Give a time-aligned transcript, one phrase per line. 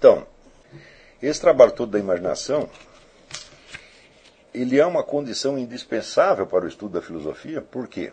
[0.00, 0.26] Então,
[1.20, 2.70] esse trabalho todo da imaginação,
[4.54, 8.10] ele é uma condição indispensável para o estudo da filosofia, porque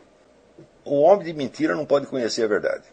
[0.84, 2.84] o homem de mentira não pode conhecer a verdade.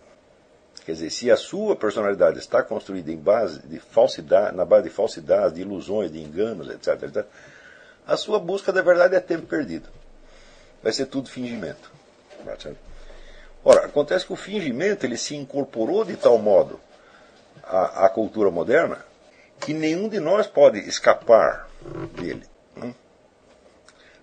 [0.86, 4.94] Quer dizer, se a sua personalidade está construída em base de falsidade, na base de
[4.94, 7.26] falsidade, de ilusões, de enganos, etc, etc,
[8.06, 9.88] a sua busca da verdade é tempo perdido.
[10.80, 11.90] Vai ser tudo fingimento.
[13.64, 16.78] Ora, acontece que o fingimento ele se incorporou de tal modo
[17.66, 19.04] à cultura moderna
[19.60, 21.68] que nenhum de nós pode escapar
[22.14, 22.44] dele.
[22.76, 22.92] Hum?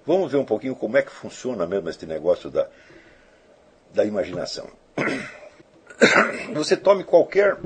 [0.06, 2.68] Vamos ver um pouquinho como é que funciona mesmo este negócio da,
[3.94, 4.70] da imaginação.
[6.54, 7.58] Você tome qualquer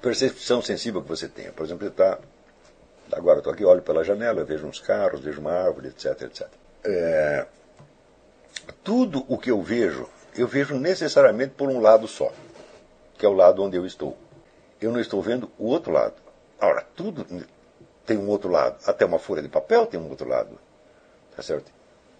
[0.00, 1.52] percepção sensível que você tenha.
[1.52, 2.18] Por exemplo, está.
[3.12, 6.48] Agora estou aqui, olho pela janela, vejo uns carros, vejo uma árvore, etc, etc.
[6.84, 7.46] É,
[8.82, 12.32] tudo o que eu vejo, eu vejo necessariamente por um lado só,
[13.18, 14.16] que é o lado onde eu estou.
[14.82, 16.16] Eu não estou vendo o outro lado.
[16.60, 17.24] Ora, tudo
[18.04, 18.76] tem um outro lado.
[18.84, 20.58] Até uma folha de papel tem um outro lado.
[21.36, 21.72] Tá certo?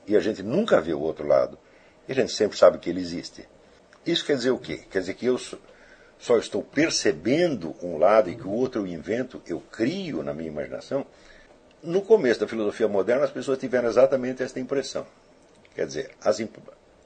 [0.06, 1.58] E a gente nunca vê o outro lado.
[2.08, 3.48] E a gente sempre sabe que ele existe.
[4.06, 4.84] Isso quer dizer o quê?
[4.90, 5.38] Quer dizer que eu
[6.18, 10.48] só estou percebendo um lado e que o outro eu invento, eu crio na minha
[10.48, 11.04] imaginação.
[11.82, 15.04] No começo da filosofia moderna, as pessoas tiveram exatamente esta impressão.
[15.74, 16.40] Quer dizer, as,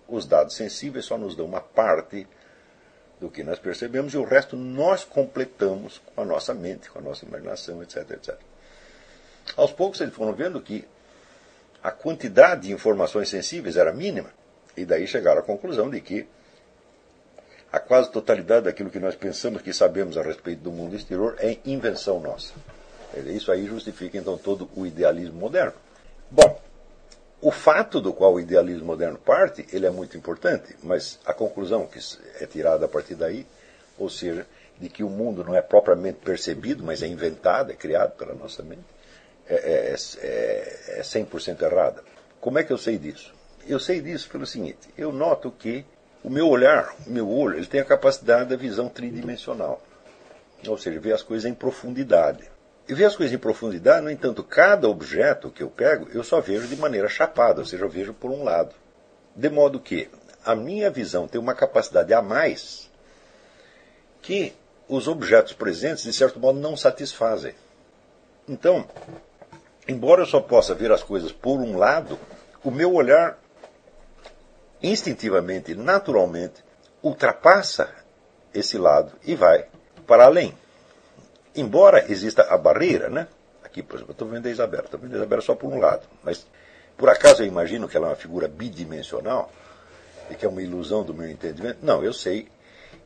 [0.06, 2.26] os dados sensíveis só nos dão uma parte
[3.20, 7.02] do que nós percebemos e o resto nós completamos com a nossa mente, com a
[7.02, 8.36] nossa imaginação, etc, etc.
[9.56, 10.86] Aos poucos eles foram vendo que
[11.82, 14.30] a quantidade de informações sensíveis era mínima
[14.76, 16.26] e daí chegaram à conclusão de que
[17.72, 21.58] a quase totalidade daquilo que nós pensamos que sabemos a respeito do mundo exterior é
[21.64, 22.54] invenção nossa.
[23.26, 25.74] Isso aí justifica então todo o idealismo moderno.
[26.30, 26.60] Bom,
[27.40, 31.86] o fato do qual o idealismo moderno parte, ele é muito importante, mas a conclusão
[31.86, 31.98] que
[32.40, 33.46] é tirada a partir daí,
[33.98, 34.46] ou seja,
[34.80, 38.62] de que o mundo não é propriamente percebido, mas é inventado, é criado pela nossa
[38.62, 38.84] mente,
[39.48, 42.02] é, é, é, é 100% errada.
[42.40, 43.34] Como é que eu sei disso?
[43.66, 45.84] Eu sei disso pelo seguinte: eu noto que
[46.22, 49.82] o meu olhar, o meu olho, ele tem a capacidade da visão tridimensional.
[50.66, 52.50] Ou seja, ver as coisas em profundidade.
[52.88, 56.40] E ver as coisas em profundidade, no entanto, cada objeto que eu pego, eu só
[56.40, 58.74] vejo de maneira chapada, ou seja, eu vejo por um lado.
[59.34, 60.08] De modo que
[60.44, 62.88] a minha visão tem uma capacidade a mais
[64.22, 64.54] que
[64.88, 67.54] os objetos presentes, de certo modo, não satisfazem.
[68.48, 68.88] Então,
[69.88, 72.18] embora eu só possa ver as coisas por um lado,
[72.62, 73.38] o meu olhar
[74.80, 76.64] instintivamente, naturalmente,
[77.02, 77.92] ultrapassa
[78.54, 79.66] esse lado e vai
[80.06, 80.56] para além.
[81.56, 83.26] Embora exista a barreira, né?
[83.64, 85.78] Aqui, por exemplo, eu estou vendo a Isabela, estou vendo a Isabela só por um
[85.78, 86.46] lado, mas
[86.96, 89.50] por acaso eu imagino que ela é uma figura bidimensional
[90.30, 91.78] e que é uma ilusão do meu entendimento?
[91.82, 92.48] Não, eu sei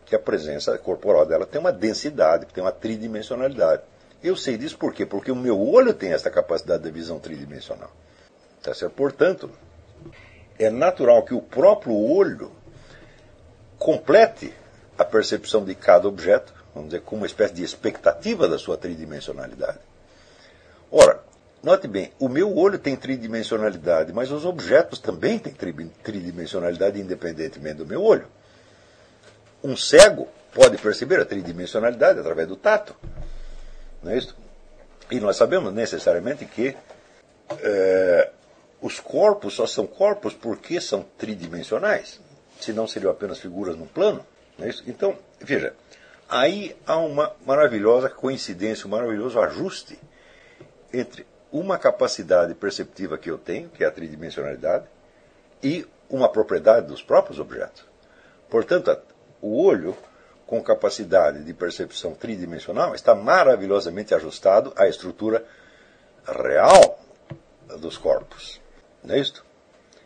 [0.07, 3.83] que a presença corporal dela tem uma densidade, tem uma tridimensionalidade.
[4.23, 5.07] Eu sei disso por quê?
[5.07, 7.91] Porque o meu olho tem essa capacidade de visão tridimensional.
[8.63, 8.93] Tá certo?
[8.93, 9.51] Portanto,
[10.59, 12.53] é natural que o próprio olho
[13.79, 14.53] complete
[14.99, 19.79] a percepção de cada objeto, vamos dizer, com uma espécie de expectativa da sua tridimensionalidade.
[20.91, 21.23] Ora,
[21.63, 25.55] note bem, o meu olho tem tridimensionalidade, mas os objetos também têm
[26.03, 28.27] tridimensionalidade independentemente do meu olho.
[29.63, 32.97] Um cego pode perceber a tridimensionalidade através do tato.
[34.03, 34.37] Não é isso?
[35.11, 36.77] E nós sabemos necessariamente que
[37.63, 38.31] é,
[38.81, 42.21] os corpos só são corpos porque são tridimensionais,
[42.61, 44.25] senão seriam apenas figuras no plano.
[44.59, 45.75] É então, veja,
[46.31, 49.99] aí há uma maravilhosa coincidência, um maravilhoso ajuste
[50.93, 54.87] entre uma capacidade perceptiva que eu tenho, que é a tridimensionalidade,
[55.63, 57.85] e uma propriedade dos próprios objetos.
[58.49, 58.97] Portanto,
[59.43, 59.97] o olho,
[60.47, 65.45] com capacidade de percepção tridimensional, está maravilhosamente ajustado à estrutura
[66.27, 67.01] real
[67.79, 68.61] dos corpos.
[69.03, 69.45] Não é isto?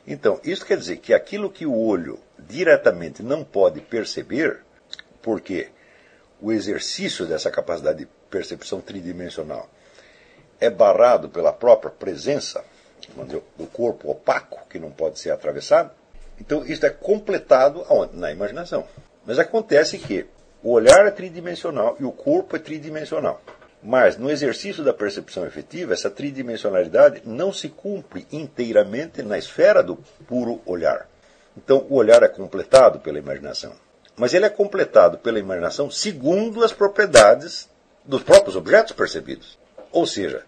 [0.07, 4.61] Então, isso quer dizer que aquilo que o olho diretamente não pode perceber,
[5.23, 5.71] porque
[6.41, 9.69] o exercício dessa capacidade de percepção tridimensional
[10.61, 12.65] é barrado pela própria presença
[13.57, 15.91] do corpo opaco, que não pode ser atravessado,
[16.41, 18.17] então isso é completado aonde?
[18.17, 18.87] na imaginação.
[19.25, 20.27] Mas acontece que
[20.63, 23.41] o olhar é tridimensional e o corpo é tridimensional.
[23.83, 29.97] Mas, no exercício da percepção efetiva, essa tridimensionalidade não se cumpre inteiramente na esfera do
[30.27, 31.07] puro olhar.
[31.55, 33.75] Então, o olhar é completado pela imaginação.
[34.17, 37.69] Mas ele é completado pela imaginação segundo as propriedades
[38.05, 39.59] dos próprios objetos percebidos.
[39.91, 40.45] Ou seja,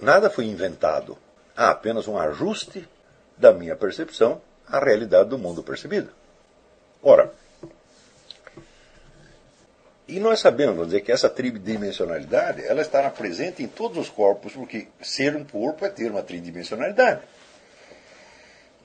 [0.00, 1.18] nada foi inventado.
[1.56, 2.88] Há apenas um ajuste
[3.36, 6.10] da minha percepção à realidade do mundo percebido.
[7.02, 7.32] Ora,
[10.10, 14.54] E nós sabemos, vamos dizer, que essa tridimensionalidade ela estará presente em todos os corpos,
[14.54, 17.20] porque ser um corpo é ter uma tridimensionalidade.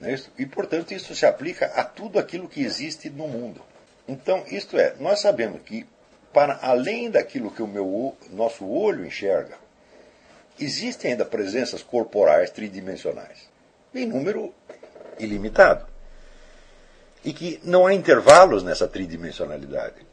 [0.04, 3.60] É e, portanto, isso se aplica a tudo aquilo que existe no mundo.
[4.07, 5.85] Então, isto é, nós sabemos que,
[6.31, 9.57] para além daquilo que o meu, nosso olho enxerga,
[10.59, 13.49] existem ainda presenças corporais tridimensionais,
[13.93, 14.53] em número
[15.19, 15.85] ilimitado.
[17.23, 20.05] E que não há intervalos nessa tridimensionalidade.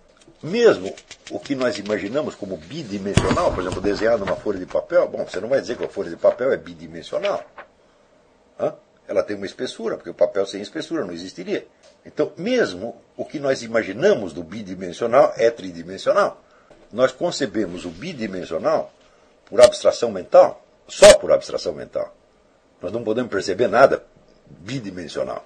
[0.42, 0.94] Mesmo
[1.30, 5.38] o que nós imaginamos como bidimensional, por exemplo, desenhar numa folha de papel, bom, você
[5.38, 7.44] não vai dizer que a folha de papel é bidimensional.
[8.58, 8.74] Hã?
[9.06, 11.66] Ela tem uma espessura, porque o papel sem espessura não existiria.
[12.04, 16.42] Então, mesmo o que nós imaginamos do bidimensional é tridimensional.
[16.92, 18.92] Nós concebemos o bidimensional
[19.46, 22.14] por abstração mental, só por abstração mental.
[22.80, 24.04] Nós não podemos perceber nada
[24.46, 25.44] bidimensional.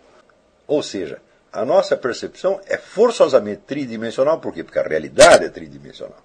[0.66, 1.20] Ou seja,
[1.52, 4.64] a nossa percepção é forçosamente tridimensional, por quê?
[4.64, 6.22] Porque a realidade é tridimensional.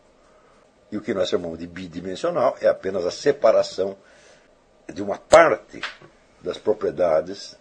[0.92, 3.96] E o que nós chamamos de bidimensional é apenas a separação
[4.94, 5.82] de uma parte
[6.44, 7.56] das propriedades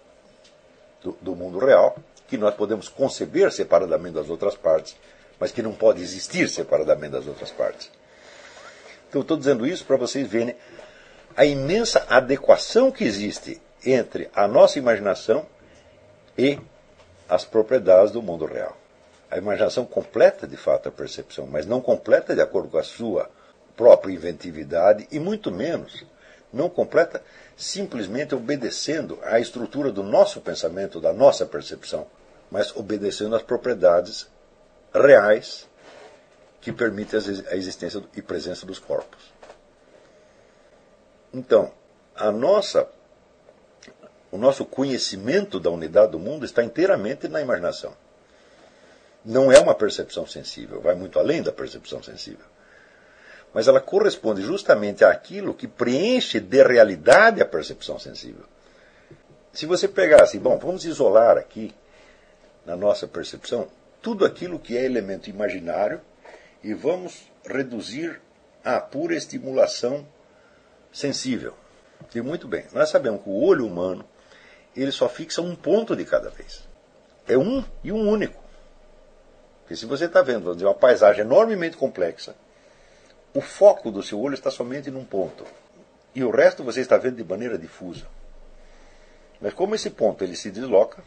[1.03, 1.97] do, do mundo real,
[2.29, 4.97] que nós podemos conceber separadamente das outras partes,
[5.39, 7.91] mas que não pode existir separadamente das outras partes.
[9.09, 10.55] Então, estou dizendo isso para vocês verem
[11.37, 15.47] a imensa adequação que existe entre a nossa imaginação
[16.37, 16.59] e
[17.29, 18.77] as propriedades do mundo real.
[19.31, 23.31] A imaginação completa, de fato, a percepção, mas não completa de acordo com a sua
[23.77, 26.05] própria inventividade e muito menos
[26.53, 27.23] não completa
[27.57, 32.07] simplesmente obedecendo à estrutura do nosso pensamento, da nossa percepção,
[32.51, 34.29] mas obedecendo às propriedades
[34.93, 35.69] reais
[36.61, 39.33] que permitem a existência e presença dos corpos.
[41.33, 41.73] Então,
[42.15, 42.89] a nossa
[44.33, 47.93] o nosso conhecimento da unidade do mundo está inteiramente na imaginação.
[49.25, 52.47] Não é uma percepção sensível, vai muito além da percepção sensível.
[53.53, 58.45] Mas ela corresponde justamente àquilo que preenche de realidade a percepção sensível.
[59.53, 61.75] Se você pegasse, bom, vamos isolar aqui
[62.65, 63.69] na nossa percepção
[64.01, 66.01] tudo aquilo que é elemento imaginário
[66.63, 68.21] e vamos reduzir
[68.65, 70.07] à pura estimulação
[70.93, 71.55] sensível.
[72.15, 74.05] E muito bem, nós sabemos que o olho humano
[74.77, 76.69] ele só fixa um ponto de cada vez.
[77.27, 78.43] É um e um único.
[79.61, 82.35] Porque se você está vendo dizer, uma paisagem enormemente complexa,
[83.35, 85.45] o foco do seu olho está somente num ponto.
[86.15, 88.07] E o resto você está vendo de maneira difusa.
[89.41, 91.03] Mas como esse ponto ele se desloca,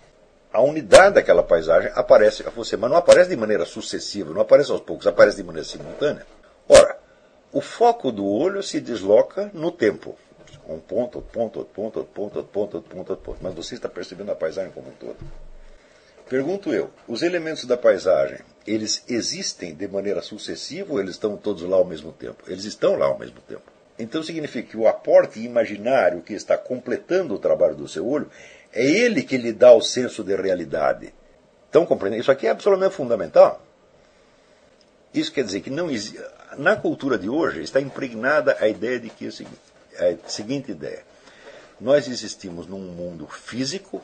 [0.51, 4.71] a unidade daquela paisagem aparece a você, mas não aparece de maneira sucessiva, não aparece
[4.71, 6.25] aos poucos, aparece de maneira simultânea.
[6.69, 6.97] Ora,
[7.51, 10.15] o foco do olho se desloca no tempo
[10.67, 13.39] um ponto, outro ponto, outro ponto, outro ponto, outro ponto, outro ponto, outro ponto.
[13.41, 15.17] Mas você está percebendo a paisagem como um todo.
[16.33, 21.61] Pergunto eu, os elementos da paisagem, eles existem de maneira sucessiva ou eles estão todos
[21.61, 22.43] lá ao mesmo tempo?
[22.47, 23.61] Eles estão lá ao mesmo tempo.
[23.99, 28.31] Então significa que o aporte imaginário que está completando o trabalho do seu olho
[28.73, 31.13] é ele que lhe dá o senso de realidade.
[31.67, 32.21] Estão compreendendo?
[32.21, 33.61] Isso aqui é absolutamente fundamental.
[35.13, 35.87] Isso quer dizer que não
[36.57, 41.03] na cultura de hoje está impregnada a ideia de que é é a seguinte ideia.
[41.79, 44.01] Nós existimos num mundo físico,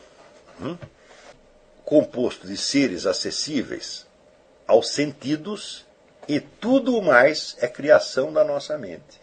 [0.61, 0.77] hum,
[1.89, 4.05] composto de seres acessíveis
[4.67, 5.87] aos sentidos,
[6.27, 9.19] e tudo mais é criação da nossa mente,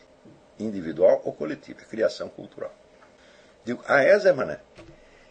[0.59, 2.75] individual ou coletiva, é criação cultural.
[3.65, 4.59] Digo, ah, é, Zé Mané?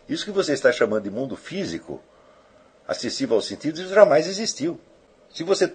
[0.08, 2.02] Isso que você está chamando de mundo físico,
[2.88, 4.80] acessível aos sentidos, isso jamais existiu.
[5.30, 5.74] Se você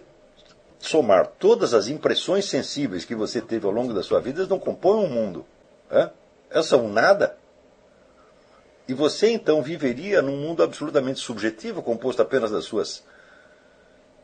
[0.78, 4.58] somar todas as impressões sensíveis que você teve ao longo da sua vida, elas não
[4.58, 5.44] compõem um mundo.
[5.90, 6.08] É?
[6.48, 7.36] Elas são nada.
[8.90, 13.04] E você então viveria num mundo absolutamente subjetivo, composto apenas das suas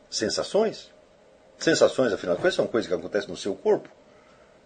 [0.09, 0.91] sensações?
[1.57, 3.87] Sensações, afinal de contas, são coisas que acontecem no seu corpo.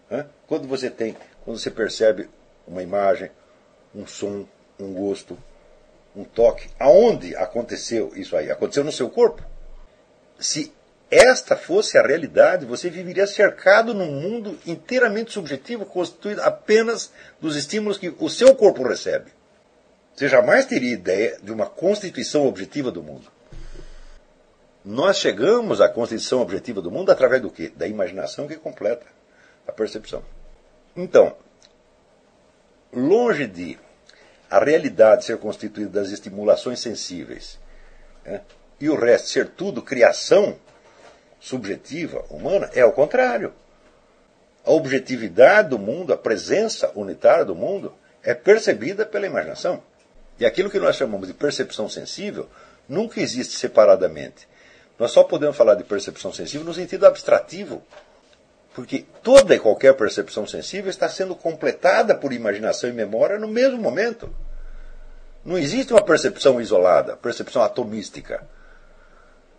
[0.10, 0.26] É?
[0.48, 1.16] Quando você tem,
[1.46, 2.28] quando você percebe
[2.68, 3.30] uma imagem,
[3.94, 4.48] um som,
[4.80, 5.38] um gosto,
[6.16, 8.50] um toque, aonde aconteceu isso aí?
[8.50, 9.46] Aconteceu no seu corpo.
[10.40, 10.74] Se
[11.12, 18.00] esta fosse a realidade, você viveria cercado num mundo inteiramente subjetivo, constituído apenas dos estímulos
[18.00, 19.32] que o seu corpo recebe.
[20.16, 23.32] Você jamais teria ideia de uma constituição objetiva do mundo.
[24.84, 27.72] Nós chegamos à constituição objetiva do mundo através do quê?
[27.76, 29.06] Da imaginação que completa
[29.68, 30.24] a percepção.
[30.96, 31.36] Então,
[32.92, 33.78] longe de
[34.50, 37.58] a realidade ser constituída das estimulações sensíveis
[38.26, 38.42] né,
[38.80, 40.58] e o resto ser tudo criação
[41.40, 43.54] subjetiva humana é o contrário.
[44.66, 49.82] A objetividade do mundo, a presença unitária do mundo, é percebida pela imaginação.
[50.40, 52.50] E aquilo que nós chamamos de percepção sensível
[52.88, 54.48] nunca existe separadamente.
[54.98, 57.82] Nós só podemos falar de percepção sensível no sentido abstrativo.
[58.74, 63.78] Porque toda e qualquer percepção sensível está sendo completada por imaginação e memória no mesmo
[63.78, 64.34] momento.
[65.44, 68.48] Não existe uma percepção isolada, percepção atomística.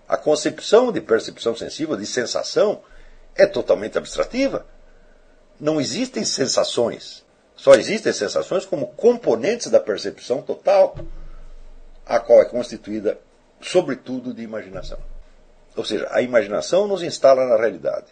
[0.08, 2.82] A concepção de percepção sensível, de sensação,
[3.34, 4.64] é totalmente abstrativa.
[5.58, 7.24] Não existem sensações.
[7.62, 10.96] Só existem sensações como componentes da percepção total,
[12.04, 13.16] a qual é constituída,
[13.60, 14.98] sobretudo, de imaginação.
[15.76, 18.08] Ou seja, a imaginação nos instala na realidade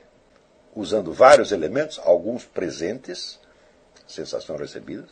[0.72, 3.40] usando vários elementos, alguns presentes,
[4.06, 5.08] sensação recebida,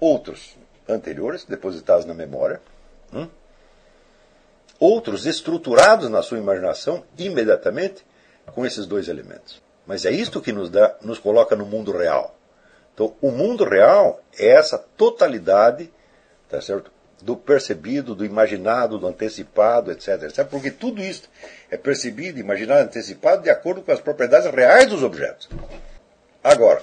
[0.00, 0.56] outros
[0.88, 2.62] anteriores, depositados na memória,
[3.12, 3.28] hum?
[4.80, 8.06] outros estruturados na sua imaginação imediatamente
[8.54, 9.60] com esses dois elementos.
[9.86, 12.38] Mas é isto que nos, dá, nos coloca no mundo real.
[12.94, 15.90] Então, o mundo real é essa totalidade
[16.48, 16.90] tá certo?
[17.22, 20.44] do percebido, do imaginado, do antecipado, etc, etc.
[20.44, 21.22] Porque tudo isso
[21.70, 25.48] é percebido, imaginado, antecipado de acordo com as propriedades reais dos objetos.
[26.42, 26.82] Agora,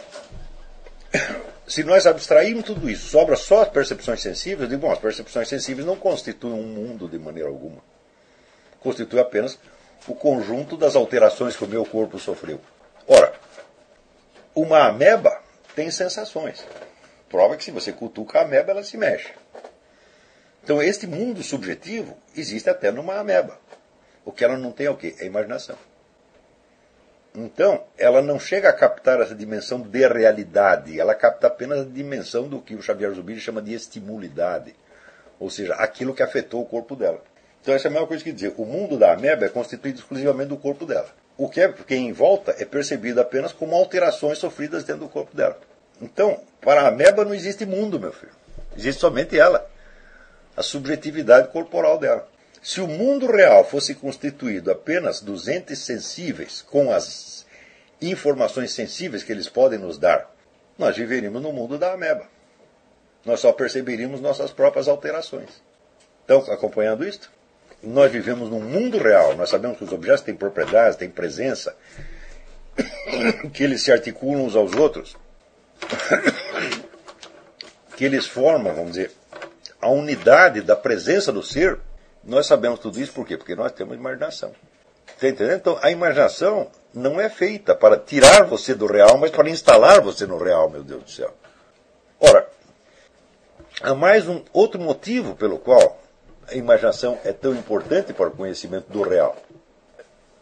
[1.67, 5.47] se nós abstrairmos tudo isso, sobra só as percepções sensíveis, eu digo, bom, as percepções
[5.49, 7.83] sensíveis não constituem um mundo de maneira alguma.
[8.79, 9.59] Constitui apenas
[10.07, 12.61] o conjunto das alterações que o meu corpo sofreu.
[13.05, 13.33] Ora,
[14.55, 15.41] uma ameba
[15.75, 16.65] tem sensações.
[17.29, 19.33] Prova que se você cutuca a ameba, ela se mexe.
[20.63, 23.59] Então, este mundo subjetivo existe até numa ameba.
[24.25, 25.15] O que ela não tem é o quê?
[25.19, 25.77] É imaginação.
[27.33, 32.47] Então, ela não chega a captar essa dimensão de realidade, ela capta apenas a dimensão
[32.47, 34.75] do que o Xavier Zubiri chama de estimulidade,
[35.39, 37.23] ou seja, aquilo que afetou o corpo dela.
[37.61, 40.49] Então, essa é a mesma coisa que dizer: o mundo da ameba é constituído exclusivamente
[40.49, 41.09] do corpo dela.
[41.39, 45.33] O que é que em volta é percebido apenas como alterações sofridas dentro do corpo
[45.33, 45.57] dela.
[46.01, 48.33] Então, para a ameba não existe mundo, meu filho.
[48.75, 49.65] Existe somente ela
[50.57, 52.27] a subjetividade corporal dela.
[52.61, 57.45] Se o mundo real fosse constituído apenas dos entes sensíveis, com as
[58.01, 60.29] informações sensíveis que eles podem nos dar,
[60.77, 62.27] nós viveríamos no mundo da ameba.
[63.23, 65.63] Nós só perceberíamos nossas próprias alterações.
[66.19, 67.31] Estão acompanhando isto?
[67.81, 71.75] Nós vivemos num mundo real, nós sabemos que os objetos têm propriedades, têm presença,
[73.53, 75.15] que eles se articulam uns aos outros,
[77.95, 79.11] que eles formam, vamos dizer,
[79.81, 81.79] a unidade da presença do ser,
[82.23, 83.37] nós sabemos tudo isso por quê?
[83.37, 84.53] Porque nós temos imaginação.
[85.07, 85.57] Está entendendo?
[85.57, 90.25] Então, a imaginação não é feita para tirar você do real, mas para instalar você
[90.25, 91.33] no real, meu Deus do céu.
[92.19, 92.47] Ora,
[93.81, 95.98] há mais um outro motivo pelo qual
[96.49, 99.35] a imaginação é tão importante para o conhecimento do real.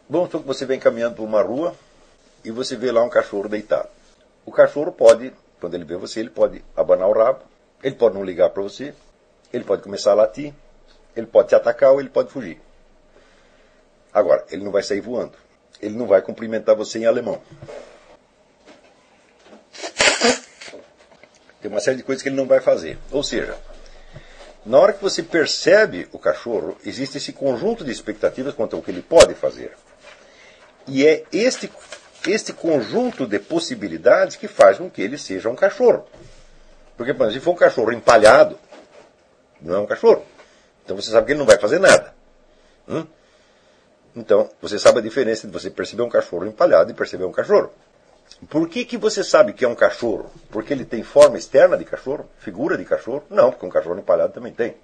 [0.08, 1.74] Vamos supor que você vem caminhando por uma rua
[2.44, 3.88] e você vê lá um cachorro deitado.
[4.44, 7.40] O cachorro pode, quando ele vê você, ele pode abanar o rabo,
[7.82, 8.94] ele pode não ligar para você,
[9.52, 10.54] ele pode começar a latir,
[11.14, 12.60] ele pode te atacar ou ele pode fugir.
[14.12, 15.34] Agora, ele não vai sair voando.
[15.80, 17.40] Ele não vai cumprimentar você em alemão.
[21.60, 22.98] Tem uma série de coisas que ele não vai fazer.
[23.12, 23.56] Ou seja,
[24.68, 28.90] na hora que você percebe o cachorro, existe esse conjunto de expectativas quanto ao que
[28.90, 29.72] ele pode fazer.
[30.86, 31.72] E é este,
[32.26, 36.06] este conjunto de possibilidades que faz com que ele seja um cachorro.
[36.98, 38.58] Porque, por exemplo, se for um cachorro empalhado,
[39.58, 40.22] não é um cachorro.
[40.84, 42.14] Então você sabe que ele não vai fazer nada.
[42.86, 43.06] Hum?
[44.14, 47.72] Então, você sabe a diferença de você perceber um cachorro empalhado e perceber um cachorro.
[48.48, 50.30] Por que, que você sabe que é um cachorro?
[50.50, 52.28] Porque ele tem forma externa de cachorro?
[52.38, 53.24] Figura de cachorro?
[53.28, 54.76] Não, porque um cachorro empalhado também tem.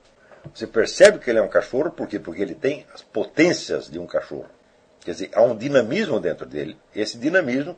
[0.52, 2.18] Você percebe que ele é um cachorro por quê?
[2.18, 4.46] Porque ele tem as potências de um cachorro.
[5.04, 6.76] Quer dizer, há um dinamismo dentro dele.
[6.94, 7.76] Esse dinamismo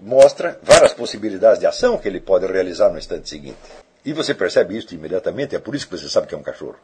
[0.00, 3.58] mostra várias possibilidades de ação que ele pode realizar no instante seguinte.
[4.04, 6.76] E você percebe isso imediatamente, é por isso que você sabe que é um cachorro.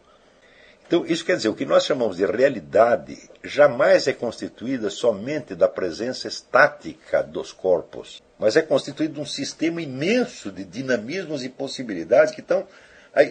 [0.89, 5.69] Então, isso quer dizer, o que nós chamamos de realidade jamais é constituída somente da
[5.69, 12.35] presença estática dos corpos, mas é constituído de um sistema imenso de dinamismos e possibilidades
[12.35, 12.67] que estão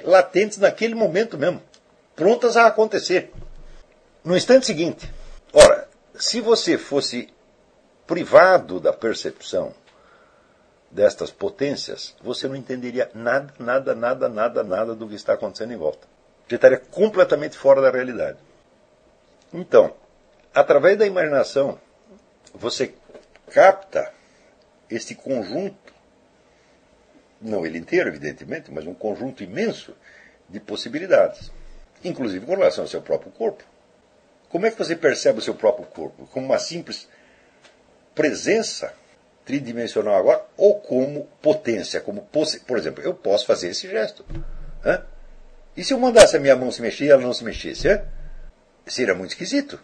[0.03, 1.59] latentes naquele momento mesmo,
[2.15, 3.31] prontas a acontecer.
[4.23, 5.11] No instante seguinte.
[5.51, 7.27] Ora, se você fosse
[8.05, 9.73] privado da percepção
[10.91, 15.77] destas potências, você não entenderia nada, nada, nada, nada, nada do que está acontecendo em
[15.77, 16.16] volta.
[16.47, 18.37] Você estaria completamente fora da realidade.
[19.53, 19.93] Então,
[20.53, 21.79] através da imaginação,
[22.53, 22.93] você
[23.51, 24.11] capta
[24.89, 25.93] este conjunto,
[27.41, 29.95] não ele inteiro, evidentemente, mas um conjunto imenso
[30.49, 31.51] de possibilidades,
[32.03, 33.63] inclusive com relação ao seu próprio corpo.
[34.49, 36.25] Como é que você percebe o seu próprio corpo?
[36.27, 37.07] Como uma simples
[38.15, 38.93] presença
[39.45, 42.21] tridimensional agora, ou como potência, como
[42.65, 44.25] por exemplo, eu posso fazer esse gesto.
[44.83, 45.03] Né?
[45.77, 48.01] E se eu mandasse a minha mão se mexer e ela não se mexesse?
[48.87, 49.79] Seria muito esquisito.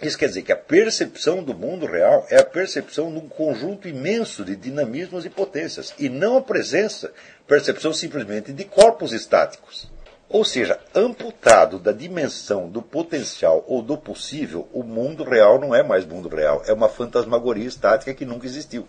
[0.00, 3.86] Isso quer dizer que a percepção do mundo real é a percepção de um conjunto
[3.86, 7.12] imenso de dinamismos e potências, e não a presença,
[7.46, 9.90] percepção simplesmente de corpos estáticos.
[10.30, 15.82] Ou seja, amputado da dimensão do potencial ou do possível, o mundo real não é
[15.82, 18.88] mais mundo real, é uma fantasmagoria estática que nunca existiu.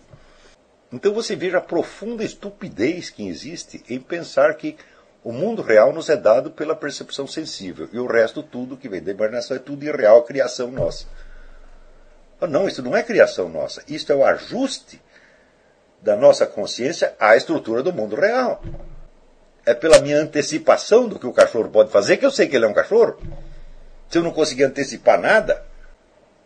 [0.92, 4.76] Então você veja a profunda estupidez que existe em pensar que
[5.22, 9.02] o mundo real nos é dado pela percepção sensível e o resto, tudo que vem
[9.02, 11.06] da imaginação, é tudo irreal, criação nossa.
[12.40, 13.82] Ah, não, isso não é criação nossa.
[13.86, 15.00] Isso é o ajuste
[16.00, 18.62] da nossa consciência à estrutura do mundo real.
[19.66, 22.64] É pela minha antecipação do que o cachorro pode fazer que eu sei que ele
[22.64, 23.20] é um cachorro.
[24.08, 25.62] Se eu não conseguir antecipar nada,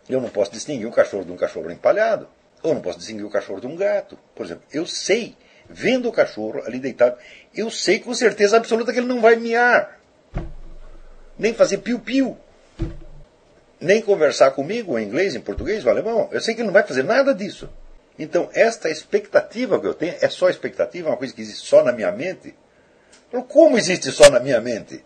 [0.09, 2.27] eu não posso distinguir o cachorro de um cachorro empalhado.
[2.61, 4.19] Ou não posso distinguir o cachorro de um gato.
[4.35, 5.37] Por exemplo, eu sei
[5.69, 7.17] vendo o cachorro ali deitado,
[7.55, 9.99] eu sei com certeza absoluta que ele não vai miar,
[11.37, 12.37] nem fazer piu-piu,
[13.79, 16.29] nem conversar comigo em inglês, em português, ou alemão.
[16.31, 17.69] Eu sei que ele não vai fazer nada disso.
[18.17, 21.83] Então, esta expectativa que eu tenho é só expectativa, é uma coisa que existe só
[21.83, 22.55] na minha mente.
[23.49, 25.03] Como existe só na minha mente?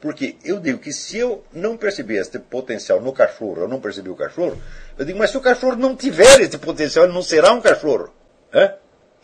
[0.00, 4.10] Porque eu digo que se eu não perceber este potencial no cachorro, eu não percebi
[4.10, 4.60] o cachorro,
[4.98, 8.12] eu digo, mas se o cachorro não tiver esse potencial, ele não será um cachorro.
[8.52, 8.74] É?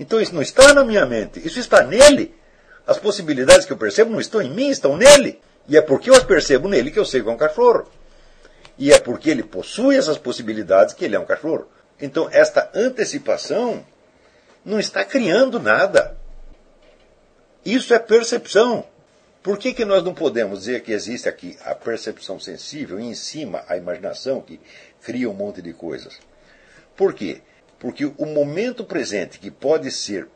[0.00, 2.34] Então isso não está na minha mente, isso está nele.
[2.86, 5.38] As possibilidades que eu percebo não estão em mim, estão nele.
[5.68, 7.86] E é porque eu as percebo nele que eu sei que é um cachorro.
[8.78, 11.68] E é porque ele possui essas possibilidades que ele é um cachorro.
[12.00, 13.84] Então esta antecipação
[14.64, 16.16] não está criando nada.
[17.62, 18.86] Isso é percepção.
[19.42, 23.14] Por que, que nós não podemos dizer que existe aqui a percepção sensível e em
[23.14, 24.58] cima a imaginação que
[25.02, 26.18] cria um monte de coisas?
[26.96, 27.42] Por quê?
[27.80, 30.28] Porque o momento presente, que pode ser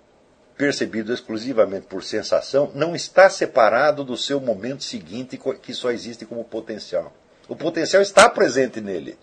[0.57, 6.43] percebido exclusivamente por sensação, não está separado do seu momento seguinte, que só existe como
[6.43, 7.13] potencial.
[7.47, 9.19] O potencial está presente nele.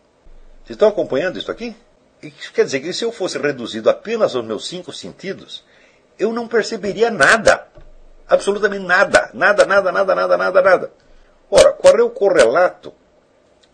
[0.64, 1.76] Vocês estão acompanhando isso aqui?
[2.22, 5.66] Isso quer dizer que se eu fosse reduzido apenas aos meus cinco sentidos,
[6.20, 7.68] eu não perceberia nada.
[8.28, 9.32] Absolutamente nada.
[9.34, 10.92] Nada, nada, nada, nada, nada, nada.
[11.50, 12.94] Ora, qual é o correlato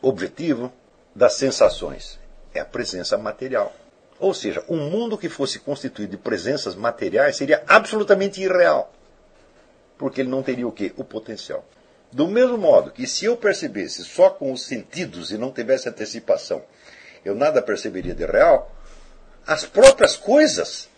[0.02, 0.72] objetivo
[1.14, 2.18] das sensações?
[2.54, 3.74] É a presença material.
[4.20, 8.92] Ou seja, um mundo que fosse constituído de presenças materiais seria absolutamente irreal.
[9.98, 10.92] Porque ele não teria o quê?
[10.98, 11.64] O potencial.
[12.12, 16.64] Do mesmo modo que se eu percebesse só com os sentidos e não tivesse antecipação,
[17.24, 18.72] eu nada perceberia de real,
[19.46, 20.90] as próprias coisas,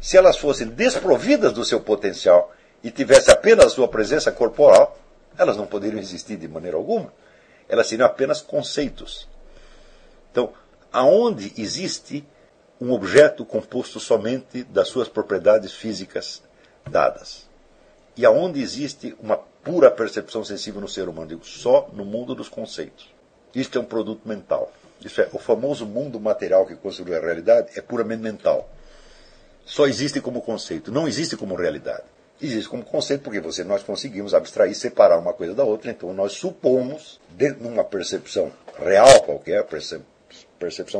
[0.00, 4.98] se elas fossem desprovidas do seu potencial e tivesse apenas a sua presença corporal,
[5.36, 7.12] elas não poderiam existir de maneira alguma.
[7.68, 9.28] Elas seriam apenas conceitos.
[10.30, 10.52] Então,
[10.92, 12.26] aonde existe
[12.80, 16.42] um objeto composto somente das suas propriedades físicas
[16.88, 17.46] dadas.
[18.16, 22.48] E aonde existe uma pura percepção sensível no ser humano, digo, só no mundo dos
[22.48, 23.12] conceitos.
[23.54, 24.72] Isto é um produto mental.
[25.04, 28.68] Isso é, o famoso mundo material que construiu a realidade é puramente mental.
[29.64, 32.04] Só existe como conceito, não existe como realidade.
[32.40, 36.32] Existe como conceito porque você, nós conseguimos abstrair, separar uma coisa da outra, então nós
[36.32, 40.06] supomos, dentro de uma percepção real qualquer, percepção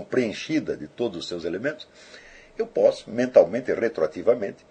[0.09, 1.89] preenchida de todos os seus elementos,
[2.59, 4.65] eu posso, mentalmente e retroativamente,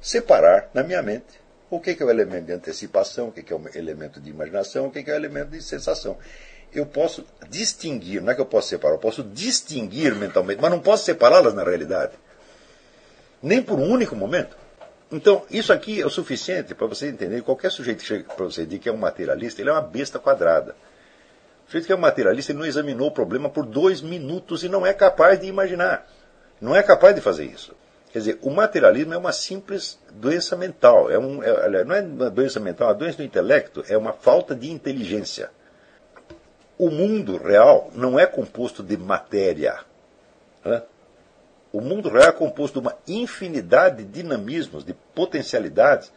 [0.00, 3.62] separar na minha mente o que é o elemento de antecipação, o que é o
[3.74, 6.18] elemento de imaginação, o que é o elemento de sensação.
[6.74, 10.80] Eu posso distinguir, não é que eu posso separar, eu posso distinguir mentalmente, mas não
[10.80, 12.12] posso separá-las na realidade.
[13.42, 14.56] Nem por um único momento.
[15.10, 17.42] Então, isso aqui é o suficiente para você entender.
[17.42, 20.18] Qualquer sujeito que chega para você dizer que é um materialista, ele é uma besta
[20.18, 20.74] quadrada.
[21.72, 24.86] Sujeito que é um materialista ele não examinou o problema por dois minutos e não
[24.86, 26.06] é capaz de imaginar.
[26.60, 27.74] Não é capaz de fazer isso.
[28.12, 31.10] Quer dizer, o materialismo é uma simples doença mental.
[31.10, 34.12] É um, é, não é uma doença mental, é uma doença do intelecto, é uma
[34.12, 35.50] falta de inteligência.
[36.76, 39.78] O mundo real não é composto de matéria.
[40.62, 40.82] Né?
[41.72, 46.12] O mundo real é composto de uma infinidade de dinamismos, de potencialidades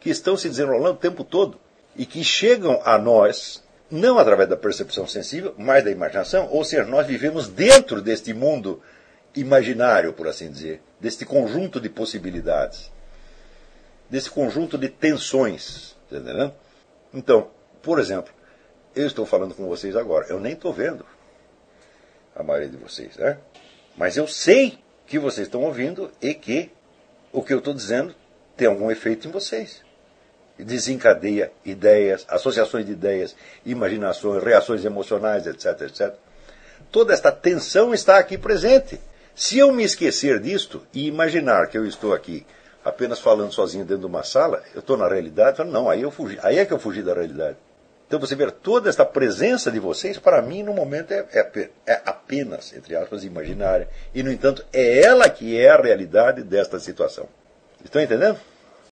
[0.00, 1.60] que estão se desenrolando o tempo todo
[1.94, 6.84] e que chegam a nós não através da percepção sensível, mas da imaginação, ou seja,
[6.84, 8.82] nós vivemos dentro deste mundo
[9.34, 12.90] imaginário, por assim dizer, deste conjunto de possibilidades,
[14.08, 16.54] desse conjunto de tensões, tá entendendo?
[17.12, 17.50] Então,
[17.82, 18.32] por exemplo,
[18.94, 21.04] eu estou falando com vocês agora, eu nem estou vendo
[22.34, 23.38] a maioria de vocês, né?
[23.96, 26.70] Mas eu sei que vocês estão ouvindo e que
[27.32, 28.14] o que eu estou dizendo
[28.56, 29.83] tem algum efeito em vocês
[30.58, 36.14] desencadeia ideias, associações de ideias, imaginações, reações emocionais, etc, etc.
[36.92, 39.00] Toda esta tensão está aqui presente.
[39.34, 42.46] Se eu me esquecer disto e imaginar que eu estou aqui
[42.84, 46.38] apenas falando sozinho dentro de uma sala, eu estou na realidade, não, aí eu fugi,
[46.42, 47.56] aí é que eu fugi da realidade.
[48.06, 52.02] Então você ver toda esta presença de vocês, para mim, no momento, é, é, é,
[52.04, 53.88] apenas, entre aspas, imaginária.
[54.14, 57.26] E, no entanto, é ela que é a realidade desta situação.
[57.82, 58.38] Estão entendendo?